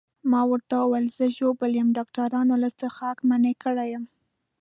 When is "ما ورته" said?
0.31-0.75